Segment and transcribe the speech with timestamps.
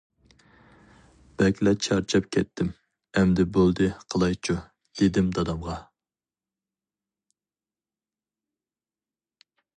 [1.41, 2.71] بەكلا چارچاپ كەتتىم،
[3.21, 4.57] ئەمدى بولدى قىلايچۇ!-
[5.01, 5.77] دېدىم دادامغا.